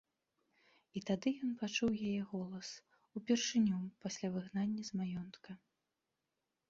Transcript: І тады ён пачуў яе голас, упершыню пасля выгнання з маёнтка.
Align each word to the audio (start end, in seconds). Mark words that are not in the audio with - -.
І 0.99 1.03
тады 1.09 1.29
ён 1.47 1.51
пачуў 1.59 1.91
яе 2.07 2.21
голас, 2.31 2.67
упершыню 3.21 3.79
пасля 4.07 4.27
выгнання 4.37 4.81
з 4.89 5.01
маёнтка. 5.03 5.51